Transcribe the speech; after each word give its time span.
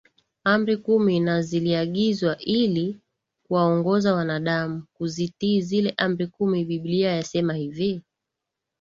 Amri 0.43 0.77
kumi 0.77 1.19
na 1.19 1.41
ziliagizwa 1.41 2.37
ili 2.37 2.99
kuwaongoza 3.47 4.15
wanadamu 4.15 4.83
kuzitii 4.93 5.61
zile 5.61 5.93
Amri 5.97 6.27
Kumi 6.27 6.65
Biblia 6.65 7.11
yasema 7.11 7.53
hivi 7.53 8.01